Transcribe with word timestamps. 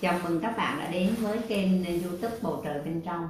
Chào 0.00 0.18
mừng 0.24 0.40
các 0.40 0.56
bạn 0.56 0.78
đã 0.78 0.90
đến 0.90 1.14
với 1.20 1.38
kênh 1.48 1.84
youtube 2.02 2.34
Bầu 2.42 2.60
Trời 2.64 2.82
Bên 2.84 3.00
Trong. 3.00 3.28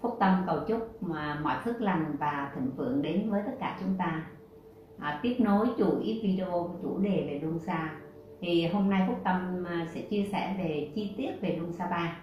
Phúc 0.00 0.16
Tâm 0.20 0.42
cầu 0.46 0.58
chúc 0.68 1.02
mà 1.02 1.40
mọi 1.42 1.56
phước 1.64 1.80
lành 1.80 2.16
và 2.18 2.52
thịnh 2.54 2.70
vượng 2.76 3.02
đến 3.02 3.30
với 3.30 3.42
tất 3.46 3.52
cả 3.60 3.76
chúng 3.80 3.94
ta. 3.98 4.26
À, 4.98 5.20
Tiếp 5.22 5.36
nối 5.38 5.66
chuỗi 5.78 6.20
video 6.22 6.78
chủ 6.82 6.98
đề 6.98 7.10
về 7.10 7.40
Luân 7.42 7.58
Xa. 7.58 7.90
Thì 8.40 8.66
hôm 8.66 8.90
nay 8.90 9.04
Phúc 9.08 9.20
Tâm 9.24 9.64
à, 9.68 9.86
sẽ 9.94 10.00
chia 10.00 10.24
sẻ 10.32 10.54
về 10.58 10.90
chi 10.94 11.14
tiết 11.16 11.30
về 11.40 11.56
Luân 11.58 11.72
Xa 11.72 11.86
Ba. 11.86 12.18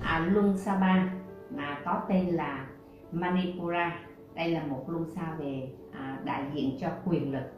À, 0.00 0.28
Luân 0.32 0.58
Xa 0.58 0.76
Ba 0.76 1.12
mà 1.56 1.78
có 1.84 2.02
tên 2.08 2.26
là 2.26 2.66
Manipura. 3.12 4.00
Đây 4.34 4.50
là 4.50 4.62
một 4.66 4.84
luân 4.88 5.10
xa 5.10 5.34
về 5.38 5.68
à, 5.92 6.18
đại 6.24 6.44
diện 6.54 6.76
cho 6.80 6.88
quyền 7.04 7.32
lực. 7.32 7.52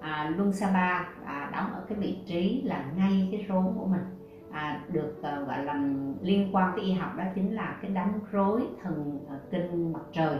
À, 0.00 0.32
luân 0.36 0.52
xa 0.52 0.70
ba 0.72 1.08
à, 1.24 1.50
đóng 1.52 1.72
ở 1.74 1.84
cái 1.88 1.98
vị 1.98 2.18
trí 2.26 2.62
là 2.64 2.84
ngay 2.96 3.28
cái 3.30 3.46
rốn 3.48 3.64
của 3.78 3.86
mình. 3.86 4.04
À, 4.50 4.82
được 4.92 5.22
à, 5.22 5.40
gọi 5.40 5.64
là 5.64 5.82
liên 6.22 6.48
quan 6.52 6.72
tới 6.76 6.84
y 6.84 6.92
học 6.92 7.10
đó 7.16 7.24
chính 7.34 7.54
là 7.54 7.78
cái 7.82 7.90
đám 7.90 8.12
rối 8.32 8.62
thần 8.82 9.26
à, 9.28 9.38
kinh 9.50 9.92
mặt 9.92 10.02
trời. 10.12 10.38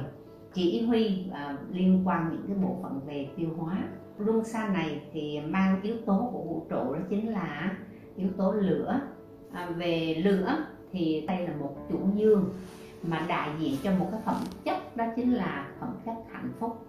Chỉ 0.54 0.86
huy 0.86 1.24
à, 1.32 1.56
liên 1.70 2.02
quan 2.04 2.28
những 2.30 2.44
cái 2.48 2.56
bộ 2.56 2.76
phận 2.82 3.00
về 3.06 3.28
tiêu 3.36 3.48
hóa. 3.56 3.78
Luân 4.18 4.44
xa 4.44 4.68
này 4.68 5.02
thì 5.12 5.40
mang 5.46 5.82
yếu 5.82 5.96
tố 6.06 6.30
của 6.32 6.42
vũ 6.42 6.66
trụ 6.70 6.94
đó 6.94 7.00
chính 7.10 7.32
là 7.32 7.76
yếu 8.16 8.28
tố 8.36 8.52
lửa. 8.52 9.00
À, 9.52 9.70
về 9.76 10.22
lửa 10.24 10.56
thì 10.92 11.24
đây 11.28 11.48
là 11.48 11.56
một 11.60 11.76
chủ 11.88 11.98
dương 12.14 12.50
mà 13.08 13.26
đại 13.28 13.50
diện 13.58 13.76
cho 13.82 13.90
một 13.98 14.08
cái 14.10 14.20
phẩm 14.24 14.36
chất 14.64 14.96
đó 14.96 15.04
chính 15.16 15.32
là 15.32 15.68
phẩm 15.80 15.96
chất 16.06 16.14
hạnh 16.32 16.52
phúc. 16.58 16.86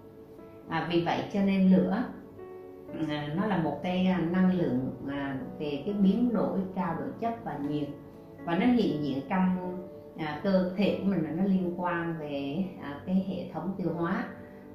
À, 0.68 0.88
vì 0.90 1.04
vậy 1.04 1.24
cho 1.32 1.42
nên 1.42 1.72
lửa 1.72 2.02
à, 3.08 3.28
nó 3.36 3.46
là 3.46 3.58
một 3.58 3.80
cái 3.82 4.06
à, 4.06 4.18
năng 4.18 4.58
lượng 4.58 4.96
à, 5.08 5.38
về 5.58 5.82
cái 5.86 5.94
biến 5.94 6.32
đổi 6.32 6.58
trao 6.74 6.96
đổi 6.98 7.08
chất 7.20 7.44
và 7.44 7.58
nhiệt. 7.68 7.88
Và 8.44 8.58
nó 8.58 8.66
hiện 8.66 9.04
diện 9.04 9.22
trong 9.28 9.78
à, 10.16 10.40
cơ 10.42 10.72
thể 10.76 10.98
của 10.98 11.10
mình 11.10 11.24
là 11.24 11.30
nó 11.30 11.44
liên 11.44 11.74
quan 11.76 12.14
về 12.18 12.64
à, 12.82 13.00
cái 13.06 13.24
hệ 13.28 13.52
thống 13.52 13.74
tiêu 13.78 13.92
hóa. 13.94 14.24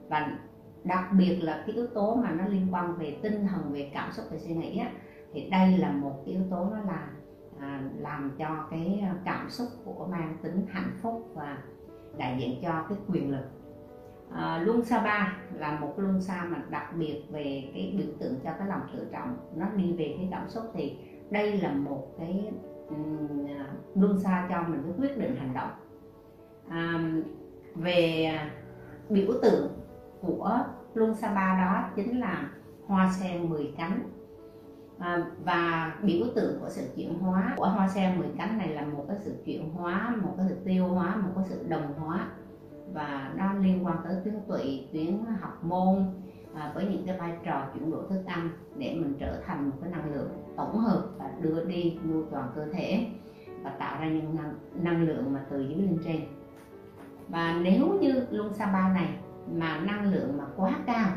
Và 0.09 0.37
đặc 0.83 1.05
biệt 1.17 1.39
là 1.41 1.63
cái 1.67 1.75
yếu 1.75 1.87
tố 1.87 2.15
mà 2.15 2.31
nó 2.31 2.47
liên 2.47 2.67
quan 2.71 2.95
về 2.95 3.17
tinh 3.21 3.47
thần 3.47 3.73
về 3.73 3.91
cảm 3.93 4.11
xúc 4.11 4.25
về 4.31 4.37
suy 4.39 4.55
nghĩ 4.55 4.77
á, 4.77 4.91
thì 5.33 5.49
đây 5.49 5.77
là 5.77 5.91
một 5.91 6.21
cái 6.25 6.35
yếu 6.35 6.43
tố 6.49 6.69
nó 6.71 6.77
là 6.87 7.07
À, 7.63 7.81
làm 7.99 8.31
cho 8.37 8.67
cái 8.71 9.03
cảm 9.25 9.49
xúc 9.49 9.67
của 9.85 10.07
mang 10.11 10.37
tính 10.41 10.65
hạnh 10.69 10.91
phúc 11.01 11.31
và 11.33 11.57
đại 12.17 12.37
diện 12.39 12.59
cho 12.61 12.85
cái 12.89 12.97
quyền 13.07 13.31
lực. 13.31 13.45
À, 14.31 14.57
luân 14.57 14.85
xa 14.85 15.03
ba 15.03 15.37
là 15.53 15.79
một 15.79 15.93
luân 15.97 16.21
xa 16.21 16.43
mà 16.43 16.63
đặc 16.69 16.93
biệt 16.97 17.23
về 17.31 17.71
cái 17.73 17.93
biểu 17.97 18.07
tượng 18.19 18.35
cho 18.43 18.51
cái 18.59 18.67
lòng 18.67 18.81
tự 18.93 19.07
trọng. 19.11 19.37
Nó 19.55 19.65
đi 19.69 19.93
về 19.93 20.15
cái 20.17 20.27
cảm 20.31 20.49
xúc 20.49 20.63
thì 20.73 20.97
đây 21.29 21.57
là 21.57 21.71
một 21.71 22.07
cái 22.17 22.51
um, 22.89 23.47
luân 23.95 24.19
xa 24.19 24.47
cho 24.49 24.63
mình 24.67 24.81
cái 24.83 24.93
quyết 24.97 25.17
định 25.17 25.35
hành 25.35 25.53
động. 25.53 25.69
À, 26.69 27.11
về 27.75 28.31
biểu 29.09 29.33
tượng 29.41 29.73
của 30.21 30.59
luân 30.93 31.15
xa 31.15 31.33
ba 31.33 31.65
đó 31.65 31.89
chính 31.95 32.19
là 32.19 32.49
hoa 32.87 33.11
sen 33.19 33.49
10 33.49 33.73
cánh 33.77 34.09
à, 34.99 35.25
và 35.43 35.93
biểu 36.03 36.27
tượng 36.35 36.59
của 36.59 36.69
sự 36.69 36.87
chuyển 36.95 37.19
hóa 37.19 37.53
của 37.57 37.67
hoa 37.67 37.87
sen 37.87 38.19
10 38.19 38.27
cánh 38.37 38.57
này 38.57 38.69
là 38.69 38.85
một 38.85 39.05
cái 39.07 39.17
sự 39.19 39.35
chuyển 39.45 39.69
hóa 39.69 40.15
một 40.23 40.33
cái 40.37 40.45
sự 40.49 40.55
tiêu 40.65 40.87
hóa 40.87 41.15
một 41.15 41.29
cái 41.35 41.45
sự 41.49 41.65
đồng 41.67 41.93
hóa. 41.93 42.27
Và 42.93 43.33
nó 43.37 43.53
liên 43.53 43.85
quan 43.85 43.97
tới 44.03 44.15
tuyến 44.23 44.35
tụy 44.47 44.87
tuyến 44.93 45.19
học 45.39 45.63
môn 45.63 46.05
à, 46.55 46.71
với 46.75 46.85
những 46.85 47.05
cái 47.05 47.17
vai 47.17 47.37
trò 47.45 47.65
chuyển 47.73 47.91
đổi 47.91 48.03
thức 48.09 48.23
ăn 48.25 48.49
để 48.77 48.95
mình 48.99 49.13
trở 49.19 49.41
thành 49.45 49.69
một 49.69 49.75
cái 49.81 49.91
năng 49.91 50.13
lượng 50.13 50.29
tổng 50.57 50.77
hợp 50.77 51.03
và 51.17 51.31
đưa 51.41 51.65
đi 51.65 51.99
nuôi 52.09 52.23
toàn 52.31 52.51
cơ 52.55 52.65
thể 52.65 53.07
và 53.63 53.69
tạo 53.69 54.01
ra 54.01 54.07
những 54.07 54.35
năng, 54.35 54.53
năng 54.73 55.03
lượng 55.03 55.33
mà 55.33 55.45
từ 55.49 55.61
dưới 55.61 55.77
lên 55.77 55.97
trên. 56.05 56.21
Và 57.29 57.59
nếu 57.63 57.97
như 58.01 58.27
luân 58.31 58.53
sa 58.53 58.65
ba 58.65 58.93
này 58.93 59.09
mà 59.51 59.77
năng 59.77 60.11
lượng 60.11 60.37
mà 60.37 60.43
quá 60.55 60.79
cao 60.85 61.11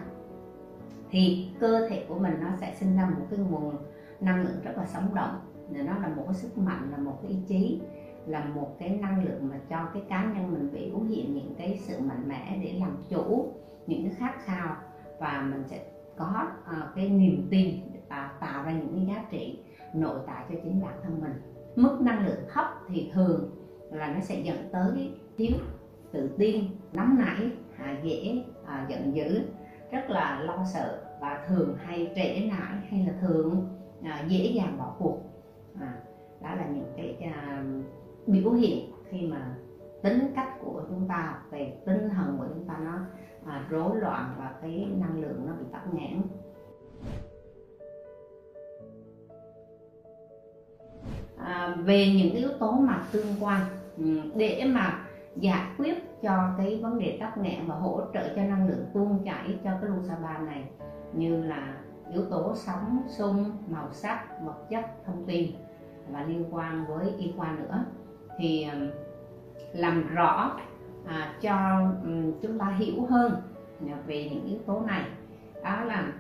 thì 1.11 1.49
cơ 1.61 1.89
thể 1.89 2.05
của 2.09 2.19
mình 2.19 2.35
nó 2.41 2.49
sẽ 2.61 2.75
sinh 2.75 2.97
ra 2.97 3.11
một 3.19 3.27
cái 3.31 3.39
nguồn 3.39 3.77
năng 4.21 4.43
lượng 4.43 4.61
rất 4.65 4.73
là 4.77 4.87
sống 4.87 5.15
động. 5.15 5.41
Nó 5.71 5.99
là 5.99 6.09
một 6.17 6.23
cái 6.27 6.35
sức 6.35 6.59
mạnh 6.59 6.89
là 6.91 6.99
một 6.99 7.19
cái 7.23 7.31
ý 7.31 7.37
chí 7.49 7.81
là 8.27 8.45
một 8.45 8.77
cái 8.79 8.91
năng 8.91 9.25
lượng 9.25 9.49
mà 9.49 9.59
cho 9.69 9.89
cái 9.95 10.03
cá 10.09 10.25
nhân 10.25 10.53
mình 10.53 10.71
biểu 10.73 11.01
hiện 11.01 11.35
những 11.35 11.55
cái 11.59 11.81
sự 11.83 12.01
mạnh 12.01 12.29
mẽ 12.29 12.59
để 12.63 12.75
làm 12.81 12.97
chủ 13.09 13.53
những 13.87 14.03
cái 14.03 14.15
khát 14.19 14.45
khao. 14.45 14.77
Và 15.19 15.47
mình 15.51 15.65
sẽ 15.67 15.85
có 16.17 16.49
uh, 16.71 16.95
cái 16.97 17.09
niềm 17.09 17.47
tin 17.51 17.75
và 18.09 18.31
tạo 18.41 18.65
ra 18.65 18.73
những 18.73 18.95
cái 18.97 19.07
giá 19.07 19.25
trị 19.31 19.59
nội 19.95 20.19
tại 20.27 20.45
cho 20.49 20.55
chính 20.65 20.83
bản 20.83 20.95
thân 21.03 21.21
mình. 21.21 21.33
Mức 21.77 21.99
năng 22.01 22.27
lượng 22.27 22.41
thấp 22.49 22.67
thì 22.89 23.11
thường 23.13 23.51
là 23.91 24.15
nó 24.15 24.21
sẽ 24.21 24.41
dẫn 24.41 24.69
tới 24.73 25.11
thiếu 25.37 25.57
tự 26.13 26.31
tin 26.39 26.65
nóng 26.93 27.19
nảy 27.19 27.51
à, 27.79 27.97
dễ 28.03 28.45
à, 28.67 28.87
giận 28.89 29.17
dữ 29.17 29.41
rất 29.91 30.11
là 30.11 30.41
lo 30.41 30.65
sợ 30.73 31.03
và 31.21 31.45
thường 31.49 31.77
hay 31.85 32.13
trễ 32.17 32.41
nải 32.41 32.77
hay 32.91 33.07
là 33.07 33.13
thường 33.21 33.69
à, 34.03 34.25
dễ 34.29 34.47
dàng 34.47 34.79
bỏ 34.79 34.95
cuộc. 34.99 35.19
À, 35.81 35.99
đó 36.43 36.55
là 36.55 36.67
những 36.67 36.93
cái 36.97 37.17
à, 37.35 37.65
biểu 38.27 38.53
hiện 38.53 38.93
khi 39.11 39.27
mà 39.27 39.57
tính 40.03 40.33
cách 40.37 40.59
của 40.61 40.83
chúng 40.89 41.09
ta 41.09 41.43
về 41.51 41.77
tinh 41.87 42.09
thần 42.09 42.37
của 42.39 42.47
chúng 42.55 42.65
ta 42.65 42.79
nó 42.85 42.99
à, 43.47 43.67
rối 43.71 43.97
loạn 43.97 44.35
và 44.39 44.55
cái 44.63 44.87
năng 45.01 45.21
lượng 45.21 45.47
nó 45.47 45.53
bị 45.53 45.65
tắc 45.73 45.95
nghẽn. 45.95 46.23
À, 51.37 51.77
về 51.85 52.07
những 52.17 52.35
yếu 52.35 52.49
tố 52.59 52.73
mà 52.73 53.03
tương 53.13 53.35
quan 53.41 53.61
ừ, 53.97 54.05
để 54.35 54.65
mà 54.75 55.06
giải 55.37 55.67
quyết 55.79 56.23
cho 56.23 56.55
cái 56.59 56.81
vấn 56.83 56.99
đề 56.99 57.19
tắc 57.21 57.39
nghẽn 57.39 57.67
và 57.67 57.75
hỗ 57.75 58.01
trợ 58.15 58.35
cho 58.37 58.43
năng 58.43 58.69
lượng 58.69 58.87
tuôn 58.95 59.25
chảy 59.25 59.59
cho 59.65 59.71
cái 59.81 59.91
Lusaba 59.91 60.39
này 60.39 60.65
như 61.13 61.43
là 61.43 61.75
yếu 62.13 62.25
tố 62.31 62.55
sóng, 62.55 63.03
xung, 63.09 63.53
màu 63.69 63.93
sắc, 63.93 64.43
vật 64.45 64.69
chất, 64.71 64.85
thông 65.07 65.25
tin 65.27 65.51
và 66.11 66.23
liên 66.23 66.45
quan 66.51 66.87
với 66.87 67.13
y 67.19 67.33
khoa 67.37 67.53
nữa. 67.53 67.85
Thì 68.39 68.65
um, 68.73 68.91
làm 69.73 70.15
rõ 70.15 70.61
à, 71.07 71.35
cho 71.41 71.81
um, 72.05 72.33
chúng 72.43 72.59
ta 72.59 72.67
hiểu 72.79 73.07
hơn 73.11 73.33
về 74.07 74.31
những 74.31 74.45
yếu 74.45 74.59
tố 74.67 74.81
này. 74.81 75.05
Đó 75.65 75.85
là 75.85 76.13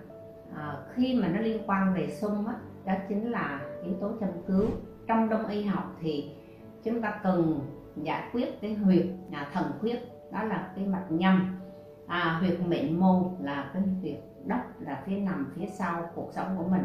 à, 0.56 0.76
khi 0.94 1.20
mà 1.22 1.28
nó 1.28 1.40
liên 1.40 1.62
quan 1.66 1.94
về 1.94 2.10
xung 2.10 2.46
á, 2.46 2.54
đó 2.84 2.94
chính 3.08 3.30
là 3.30 3.60
yếu 3.84 3.94
tố 4.00 4.10
châm 4.20 4.28
cứu. 4.46 4.66
Trong 5.06 5.28
đông 5.28 5.46
y 5.46 5.62
học 5.62 5.96
thì 6.00 6.30
chúng 6.84 7.02
ta 7.02 7.20
cần 7.22 7.60
Dạ 8.02 8.02
giải 8.02 8.28
quyết 8.32 8.60
cái 8.60 8.74
huyệt 8.74 9.06
à, 9.32 9.50
thần 9.52 9.64
huyết 9.80 10.02
đó 10.32 10.42
là 10.42 10.72
cái 10.76 10.86
mạch 10.86 11.06
nhâm. 11.08 11.58
À, 12.06 12.36
huyệt 12.40 12.60
mệnh 12.68 13.00
môn 13.00 13.22
là 13.40 13.70
cái 13.74 13.82
huyệt 14.00 14.18
đất 14.44 14.60
là 14.80 15.02
phía 15.06 15.16
nằm 15.16 15.52
phía 15.56 15.66
sau 15.66 16.10
cuộc 16.14 16.30
sống 16.34 16.54
của 16.58 16.68
mình. 16.68 16.84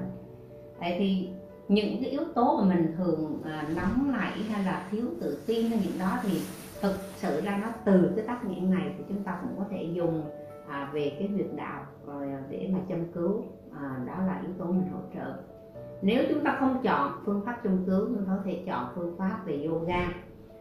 Đấy 0.80 0.96
thì 1.00 1.30
những 1.68 2.02
cái 2.02 2.12
yếu 2.12 2.22
tố 2.36 2.58
mà 2.62 2.76
mình 2.76 2.94
thường 2.98 3.42
à, 3.46 3.66
nóng 3.76 4.12
nảy 4.12 4.44
hay 4.44 4.64
là 4.64 4.88
thiếu 4.92 5.06
tự 5.22 5.44
tin 5.48 5.66
hay 5.70 5.80
những 5.84 6.00
đó 6.00 6.18
thì 6.24 6.42
thực 6.82 6.96
sự 7.16 7.42
ra 7.42 7.60
nó 7.62 7.68
từ 7.86 8.12
cái 8.16 8.26
tác 8.28 8.46
nghiệm 8.46 8.72
này 8.72 8.94
thì 8.98 9.04
chúng 9.10 9.24
ta 9.24 9.40
cũng 9.42 9.56
có 9.58 9.66
thể 9.70 9.84
dùng 9.94 10.24
à, 10.68 10.90
về 10.94 11.16
cái 11.20 11.28
huyệt 11.28 11.48
đạo 11.56 11.84
rồi 12.06 12.32
à, 12.32 12.42
để 12.50 12.70
mà 12.74 12.80
châm 12.90 13.12
cứu 13.12 13.44
à, 13.82 14.00
đó 14.08 14.14
là 14.28 14.42
yếu 14.42 14.52
tố 14.58 14.66
mình 14.66 14.88
hỗ 14.94 15.00
trợ. 15.16 15.34
Nếu 16.02 16.24
chúng 16.30 16.44
ta 16.44 16.58
không 16.60 16.82
chọn 16.84 17.12
phương 17.26 17.42
pháp 17.46 17.60
châm 17.64 17.86
cứu 17.86 18.06
chúng 18.08 18.26
ta 18.26 18.34
có 18.38 18.42
thể 18.46 18.64
chọn 18.68 18.86
phương 18.96 19.18
pháp 19.18 19.40
về 19.46 19.66
yoga 19.66 20.08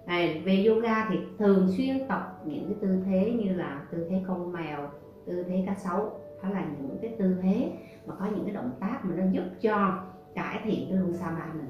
này, 0.06 0.42
về 0.44 0.64
yoga 0.64 1.08
thì 1.08 1.18
thường 1.38 1.68
xuyên 1.76 2.08
tập 2.08 2.40
những 2.44 2.64
cái 2.66 2.76
tư 2.80 3.02
thế 3.06 3.32
như 3.42 3.54
là 3.54 3.82
tư 3.90 4.06
thế 4.10 4.22
con 4.28 4.52
mèo 4.52 4.88
tư 5.26 5.44
thế 5.48 5.64
cá 5.66 5.74
sấu 5.74 6.20
đó 6.42 6.48
là 6.48 6.64
những 6.80 6.98
cái 7.02 7.14
tư 7.18 7.36
thế 7.42 7.72
mà 8.06 8.14
có 8.18 8.26
những 8.26 8.44
cái 8.44 8.54
động 8.54 8.70
tác 8.80 9.04
mà 9.04 9.14
nó 9.16 9.24
giúp 9.30 9.44
cho 9.60 10.02
cải 10.34 10.60
thiện 10.64 10.86
cái 10.88 10.98
luân 10.98 11.14
xa 11.14 11.30
ba 11.30 11.46
mình. 11.52 11.68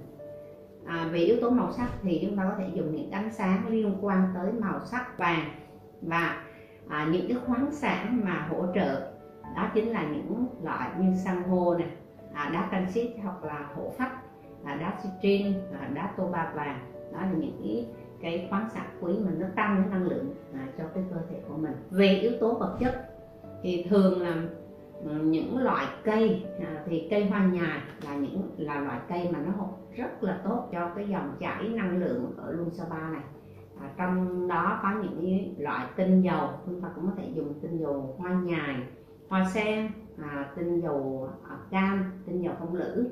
À, 0.86 1.08
về 1.12 1.18
yếu 1.18 1.36
tố 1.40 1.50
màu 1.50 1.72
sắc 1.72 1.88
thì 2.02 2.18
chúng 2.22 2.36
ta 2.36 2.42
có 2.50 2.54
thể 2.58 2.70
dùng 2.74 2.96
những 2.96 3.10
ánh 3.10 3.32
sáng 3.32 3.68
liên 3.68 3.94
quan 4.00 4.22
tới 4.34 4.52
màu 4.52 4.80
sắc 4.84 5.18
vàng 5.18 5.50
và 6.02 6.44
à, 6.88 7.08
những 7.12 7.28
cái 7.28 7.36
khoáng 7.46 7.72
sản 7.72 8.20
mà 8.24 8.46
hỗ 8.50 8.66
trợ. 8.74 9.12
Đó 9.56 9.70
chính 9.74 9.88
là 9.88 10.02
những 10.02 10.46
loại 10.62 10.90
như 10.98 11.16
san 11.24 11.42
hô 11.42 11.74
này 11.74 11.88
à, 12.32 12.50
đá 12.52 12.68
canxit 12.70 13.10
hoặc 13.22 13.44
là 13.44 13.68
hổ 13.74 13.92
phách 13.98 14.12
à, 14.64 14.74
đá 14.74 14.98
citrin 15.02 15.52
à, 15.80 15.88
đá 15.94 16.10
tô 16.16 16.26
ba 16.32 16.52
vàng. 16.54 16.78
Đó 17.12 17.20
là 17.20 17.32
những 17.32 17.60
cái 17.64 17.86
cái 18.20 18.46
khoáng 18.50 18.68
sản 18.70 18.86
quý 19.00 19.12
mình 19.12 19.40
nó 19.40 19.46
tăng 19.56 19.82
cái 19.82 19.90
năng 19.90 20.08
lượng 20.08 20.34
à, 20.54 20.68
cho 20.78 20.84
cái 20.94 21.04
cơ 21.10 21.16
thể 21.30 21.36
của 21.48 21.56
mình. 21.56 21.72
Về 21.90 22.08
yếu 22.08 22.32
tố 22.40 22.54
vật 22.54 22.76
chất 22.80 23.10
thì 23.62 23.86
thường 23.90 24.20
là 24.20 24.30
à, 25.10 25.14
những 25.22 25.58
loại 25.58 25.86
cây 26.04 26.46
à, 26.60 26.82
thì 26.86 27.06
cây 27.10 27.26
hoa 27.26 27.46
nhài 27.46 27.80
là 28.04 28.16
những 28.16 28.50
là 28.56 28.80
loại 28.80 29.00
cây 29.08 29.28
mà 29.32 29.38
nó 29.38 29.52
rất 29.96 30.22
là 30.22 30.40
tốt 30.44 30.68
cho 30.72 30.90
cái 30.96 31.08
dòng 31.08 31.36
chảy 31.40 31.68
năng 31.68 31.98
lượng 31.98 32.34
ở 32.36 32.52
Luân 32.52 32.70
Sa 32.70 32.84
Ba 32.90 33.10
này. 33.10 33.22
À, 33.80 33.90
trong 33.96 34.48
đó 34.48 34.80
có 34.82 34.88
những 35.02 35.54
loại 35.58 35.86
tinh 35.96 36.22
dầu 36.22 36.48
chúng 36.66 36.80
ta 36.80 36.88
cũng 36.94 37.06
có 37.06 37.12
thể 37.16 37.28
dùng 37.34 37.54
tinh 37.62 37.78
dầu 37.78 38.16
hoa 38.18 38.32
nhài 38.32 38.76
hoa 39.28 39.50
sen 39.54 39.88
à, 40.22 40.50
tinh 40.56 40.80
dầu 40.80 41.28
à, 41.48 41.56
cam 41.70 42.12
tinh 42.26 42.42
dầu 42.42 42.54
phong 42.58 42.74
lữ 42.74 43.10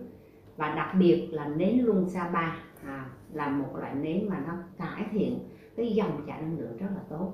và 0.57 0.75
đặc 0.75 0.95
biệt 0.99 1.29
là 1.33 1.49
nến 1.49 1.79
luân 1.79 2.09
sa 2.09 2.31
ba 2.33 2.57
à, 2.87 3.07
là 3.33 3.49
một 3.49 3.77
loại 3.77 3.95
nến 3.95 4.29
mà 4.29 4.43
nó 4.47 4.53
cải 4.79 5.07
thiện 5.11 5.39
cái 5.77 5.95
dòng 5.95 6.25
chảy 6.27 6.43
năng 6.43 6.59
lượng 6.59 6.77
rất 6.77 6.87
là 6.95 7.01
tốt. 7.11 7.33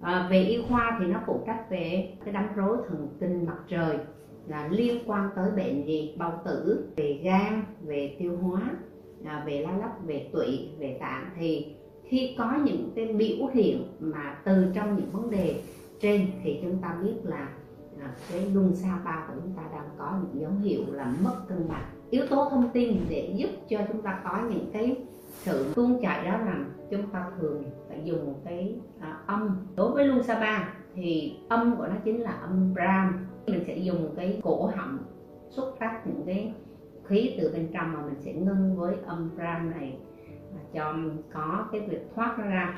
À, 0.00 0.28
về 0.30 0.42
y 0.42 0.62
khoa 0.68 0.96
thì 1.00 1.06
nó 1.06 1.20
phụ 1.26 1.40
trách 1.46 1.70
về 1.70 2.14
cái 2.24 2.34
đám 2.34 2.48
rối 2.54 2.76
thần 2.88 3.08
kinh 3.20 3.46
mặt 3.46 3.58
trời 3.68 3.98
là 4.46 4.68
liên 4.68 5.02
quan 5.06 5.30
tới 5.36 5.50
bệnh 5.50 5.86
gì 5.86 6.14
bao 6.18 6.42
tử 6.44 6.88
về 6.96 7.20
gan 7.22 7.64
về 7.80 8.16
tiêu 8.18 8.36
hóa 8.36 8.62
à, 9.24 9.42
về 9.46 9.60
lá 9.60 9.76
lách 9.76 10.04
về 10.06 10.28
tụy 10.32 10.68
về 10.78 10.96
tạng. 11.00 11.30
Thì 11.36 11.76
khi 12.04 12.34
có 12.38 12.54
những 12.64 12.92
cái 12.96 13.12
biểu 13.12 13.46
hiện 13.54 13.84
mà 14.00 14.40
từ 14.44 14.66
trong 14.74 14.96
những 14.96 15.10
vấn 15.10 15.30
đề 15.30 15.60
trên 16.00 16.26
thì 16.42 16.58
chúng 16.62 16.78
ta 16.82 16.98
biết 17.02 17.14
là 17.24 17.48
cái 18.30 18.50
luân 18.54 18.76
xa 18.76 18.98
ba 19.04 19.24
của 19.28 19.34
chúng 19.42 19.52
ta 19.56 19.62
đang 19.72 19.88
có 19.98 20.18
những 20.22 20.40
dấu 20.42 20.50
hiệu 20.62 20.82
là 20.92 21.12
mất 21.22 21.36
cân 21.48 21.68
bằng. 21.68 21.84
Yếu 22.10 22.26
tố 22.26 22.48
thông 22.50 22.70
tin 22.72 22.96
để 23.08 23.34
giúp 23.36 23.50
cho 23.68 23.78
chúng 23.88 24.02
ta 24.02 24.20
có 24.24 24.42
những 24.50 24.70
cái 24.72 24.96
sự 25.24 25.72
tuôn 25.74 26.02
chảy 26.02 26.24
đó 26.24 26.38
là 26.38 26.64
chúng 26.90 27.10
ta 27.10 27.30
thường 27.40 27.64
phải 27.88 28.00
dùng 28.04 28.34
cái 28.44 28.80
à, 29.00 29.18
âm. 29.26 29.66
Đối 29.76 29.92
với 29.92 30.04
luân 30.04 30.22
xa 30.22 30.40
ba 30.40 30.74
thì 30.94 31.36
âm 31.48 31.76
của 31.76 31.86
nó 31.86 31.94
chính 32.04 32.22
là 32.22 32.30
âm 32.30 32.74
ram. 32.76 33.26
Mình 33.46 33.64
sẽ 33.66 33.76
dùng 33.76 34.14
cái 34.16 34.40
cổ 34.42 34.70
họng 34.76 34.98
xuất 35.50 35.78
phát 35.78 36.00
những 36.06 36.22
cái 36.26 36.54
khí 37.04 37.36
từ 37.40 37.52
bên 37.52 37.68
trong 37.72 37.92
mà 37.92 38.02
mình 38.02 38.20
sẽ 38.20 38.32
ngưng 38.32 38.76
với 38.76 38.94
âm 39.06 39.30
ram 39.38 39.70
này 39.70 39.98
cho 40.74 40.94
có 41.32 41.68
cái 41.72 41.80
việc 41.80 42.06
thoát 42.14 42.38
ra. 42.38 42.76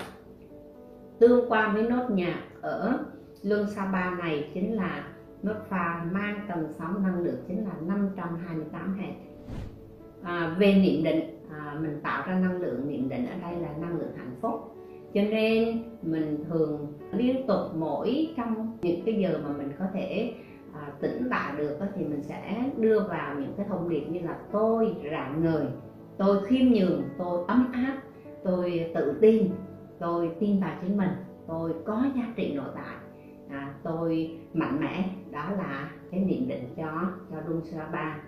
Tương 1.19 1.53
quan 1.53 1.75
với 1.75 1.82
nốt 1.82 2.11
nhạc 2.11 2.41
ở 2.61 2.99
luân 3.43 3.71
sa 3.71 3.87
ba 3.87 4.11
này 4.11 4.50
chính 4.55 4.73
là 4.73 5.05
nốt 5.44 5.55
pha 5.69 6.05
mang 6.12 6.41
tần 6.49 6.69
sóng 6.79 7.02
năng 7.02 7.19
lượng 7.19 7.44
chính 7.49 7.64
là 7.64 7.73
528 7.87 8.99
Hz. 8.99 9.12
À, 10.23 10.56
về 10.58 10.75
niệm 10.75 11.05
định 11.05 11.41
à, 11.50 11.76
mình 11.81 12.00
tạo 12.02 12.23
ra 12.26 12.38
năng 12.38 12.61
lượng 12.61 12.88
niệm 12.88 13.08
định 13.08 13.26
ở 13.26 13.50
đây 13.50 13.61
là 13.61 13.69
năng 13.81 13.99
lượng 13.99 14.12
hạnh 14.17 14.37
phúc. 14.41 14.76
Cho 15.14 15.23
nên 15.23 15.82
mình 16.02 16.44
thường 16.49 16.93
liên 17.12 17.46
tục 17.46 17.61
mỗi 17.75 18.35
trong 18.37 18.79
những 18.82 19.05
cái 19.05 19.14
giờ 19.14 19.41
mà 19.44 19.50
mình 19.56 19.73
có 19.79 19.85
thể 19.94 20.35
à, 20.75 20.93
tỉnh 21.00 21.29
tạo 21.31 21.56
được 21.56 21.79
thì 21.94 22.05
mình 22.05 22.23
sẽ 22.23 22.70
đưa 22.79 23.00
vào 23.00 23.35
những 23.35 23.52
cái 23.56 23.67
thông 23.69 23.88
điệp 23.88 24.05
như 24.11 24.20
là 24.20 24.38
tôi 24.52 24.94
rạng 25.11 25.43
ngời 25.43 25.67
tôi 26.19 26.47
khiêm 26.47 26.73
nhường 26.73 27.02
tôi 27.19 27.44
ấm 27.47 27.73
áp 27.73 27.97
tôi 28.44 28.90
tự 28.94 29.19
tin 29.20 29.50
tôi 29.99 30.31
tin 30.40 30.61
vào 30.61 30.76
chính 30.82 30.97
mình 30.97 31.11
tôi 31.47 31.75
có 31.85 32.06
giá 32.17 32.32
trị 32.37 32.55
nội 32.55 32.70
tại 32.75 33.04
à, 33.50 33.75
tôi 33.82 34.38
mạnh 34.55 34.81
mẽ 34.81 35.11
đó 35.31 35.50
là 35.58 35.91
cái 36.11 36.20
niệm 36.20 36.49
định 36.49 36.75
cho 36.76 37.12
cho 37.31 37.37
Luân 37.46 37.62
ba. 37.93 38.23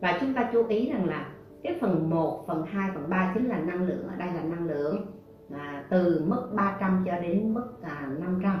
Và 0.00 0.18
chúng 0.20 0.34
ta 0.34 0.50
chú 0.52 0.66
ý 0.68 0.90
rằng 0.92 1.08
là 1.08 1.30
cái 1.62 1.78
phần 1.80 2.10
1, 2.10 2.44
phần 2.46 2.66
2, 2.66 2.90
phần 2.94 3.10
3 3.10 3.32
chính 3.34 3.48
là 3.48 3.58
năng 3.58 3.82
lượng. 3.82 4.08
Ở 4.08 4.16
đây 4.16 4.28
là 4.28 4.42
năng 4.42 4.66
lượng 4.66 5.06
à, 5.50 5.84
từ 5.90 6.24
mức 6.26 6.48
300 6.54 7.02
cho 7.06 7.20
đến 7.20 7.54
mức 7.54 7.82
à, 7.82 8.10
500 8.20 8.58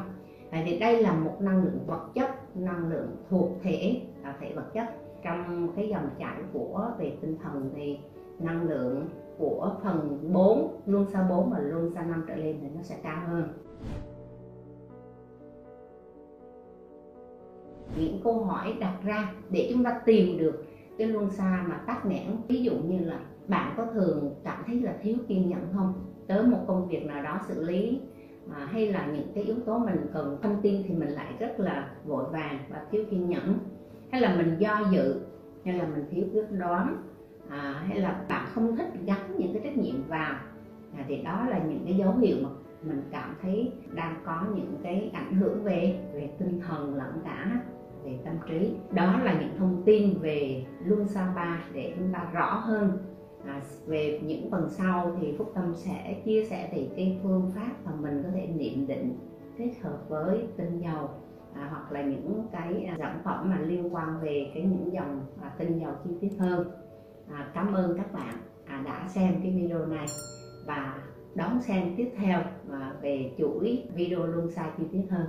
à, 0.50 0.62
thì 0.66 0.78
đây 0.78 1.02
là 1.02 1.12
một 1.12 1.36
năng 1.40 1.64
lượng 1.64 1.78
vật 1.86 2.08
chất 2.14 2.56
năng 2.56 2.88
lượng 2.88 3.16
thuộc 3.30 3.50
thể 3.62 4.02
à, 4.22 4.36
thể 4.40 4.52
vật 4.54 4.74
chất. 4.74 4.84
Trong 5.22 5.68
cái 5.76 5.88
dòng 5.88 6.10
chảy 6.18 6.36
của 6.52 6.90
về 6.98 7.16
tinh 7.20 7.38
thần 7.42 7.70
thì 7.76 7.98
năng 8.38 8.68
lượng 8.68 9.08
của 9.38 9.76
phần 9.84 10.28
4 10.32 10.80
luôn 10.86 11.06
xa 11.12 11.26
4 11.28 11.50
và 11.50 11.58
luôn 11.58 11.90
xa 11.94 12.02
5 12.02 12.24
trở 12.28 12.36
lên 12.36 12.58
thì 12.62 12.68
nó 12.76 12.82
sẽ 12.82 12.96
cao 13.02 13.22
hơn. 13.28 13.48
Những 17.98 18.20
câu 18.24 18.44
hỏi 18.44 18.76
đặt 18.80 18.94
ra 19.04 19.32
để 19.50 19.68
chúng 19.72 19.84
ta 19.84 20.00
tìm 20.04 20.38
được 20.38 20.64
cái 20.98 21.06
luân 21.06 21.30
xa 21.30 21.64
mà 21.68 21.76
tắc 21.86 22.06
nghẽn. 22.06 22.26
Ví 22.48 22.62
dụ 22.62 22.72
như 22.72 22.98
là 23.04 23.18
bạn 23.48 23.74
có 23.76 23.86
thường 23.94 24.34
cảm 24.44 24.62
thấy 24.66 24.80
là 24.80 24.94
thiếu 25.02 25.16
kiên 25.28 25.48
nhẫn 25.48 25.60
không? 25.72 25.92
Tới 26.26 26.42
một 26.42 26.64
công 26.66 26.88
việc 26.88 27.06
nào 27.06 27.22
đó 27.22 27.40
xử 27.48 27.64
lý 27.64 28.00
à, 28.52 28.68
hay 28.72 28.92
là 28.92 29.06
những 29.06 29.32
cái 29.34 29.44
yếu 29.44 29.56
tố 29.66 29.78
mình 29.78 30.06
cần 30.12 30.38
thông 30.42 30.62
tin 30.62 30.82
thì 30.88 30.94
mình 30.94 31.08
lại 31.08 31.34
rất 31.38 31.60
là 31.60 31.90
vội 32.04 32.24
vàng 32.30 32.58
và 32.70 32.82
thiếu 32.90 33.04
kiên 33.10 33.28
nhẫn? 33.28 33.58
Hay 34.10 34.20
là 34.20 34.36
mình 34.36 34.56
do 34.58 34.80
dự 34.92 35.20
hay 35.64 35.74
là 35.74 35.86
mình 35.86 36.04
thiếu 36.10 36.24
quyết 36.32 36.52
đoán 36.58 37.02
à, 37.48 37.84
hay 37.88 38.00
là 38.00 38.24
bạn 38.28 38.46
không 38.54 38.76
thích 38.76 38.88
gắn 39.06 39.36
những 39.38 39.52
cái 39.52 39.62
trách 39.64 39.76
nhiệm 39.76 40.08
vào? 40.08 40.34
À, 40.96 41.04
thì 41.08 41.16
đó 41.16 41.46
là 41.48 41.58
những 41.58 41.82
cái 41.84 41.94
dấu 41.94 42.12
hiệu 42.12 42.36
mà 42.42 42.48
mình 42.82 43.02
cảm 43.10 43.36
thấy 43.42 43.72
đang 43.94 44.22
có 44.24 44.42
những 44.54 44.76
cái 44.82 45.10
ảnh 45.12 45.34
hưởng 45.34 45.64
về 45.64 45.98
về 46.14 46.30
tinh 46.38 46.60
thần 46.66 46.94
lẫn 46.94 47.20
cả 47.24 47.60
về 48.04 48.18
tâm 48.24 48.34
trí. 48.48 48.74
Đó 48.90 49.20
là 49.24 49.40
những 49.40 49.58
thông 49.58 49.82
tin 49.86 50.18
về 50.20 50.64
luân 50.84 51.08
xa 51.08 51.32
ba 51.36 51.64
để 51.72 51.94
chúng 51.96 52.12
ta 52.12 52.30
rõ 52.32 52.54
hơn. 52.54 52.98
À, 53.46 53.60
về 53.86 54.20
những 54.24 54.50
phần 54.50 54.68
sau 54.70 55.16
thì 55.20 55.34
phúc 55.38 55.52
tâm 55.54 55.74
sẽ 55.74 56.22
chia 56.24 56.44
sẻ 56.44 56.70
về 56.72 56.88
cái 56.96 57.18
phương 57.22 57.50
pháp 57.54 57.72
mà 57.84 57.92
mình 58.00 58.22
có 58.22 58.28
thể 58.34 58.46
niệm 58.46 58.86
định 58.86 59.18
kết 59.58 59.72
hợp 59.82 59.98
với 60.08 60.46
tinh 60.56 60.78
dầu 60.78 61.08
à, 61.54 61.68
hoặc 61.70 61.92
là 61.92 62.02
những 62.02 62.46
cái 62.52 62.84
à, 62.84 62.96
sản 62.98 63.20
phẩm 63.24 63.50
mà 63.50 63.58
liên 63.58 63.94
quan 63.94 64.20
về 64.22 64.50
cái 64.54 64.62
những 64.62 64.92
dòng 64.92 65.26
à, 65.42 65.52
tinh 65.58 65.78
dầu 65.78 65.92
chi 66.04 66.10
tiết 66.20 66.30
hơn. 66.38 66.70
À, 67.30 67.50
cảm 67.54 67.74
ơn 67.74 67.96
các 67.96 68.12
bạn 68.12 68.34
à, 68.66 68.82
đã 68.86 69.08
xem 69.08 69.34
cái 69.42 69.52
video 69.56 69.86
này 69.86 70.06
và 70.66 70.94
đón 71.34 71.62
xem 71.62 71.94
tiếp 71.96 72.10
theo 72.16 72.40
à, 72.70 72.92
về 73.02 73.32
chuỗi 73.38 73.84
video 73.94 74.26
luân 74.26 74.50
xa 74.50 74.70
chi 74.78 74.84
tiết 74.92 75.02
hơn. 75.10 75.26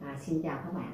À, 0.00 0.16
xin 0.18 0.42
chào 0.42 0.58
các 0.64 0.72
bạn. 0.74 0.92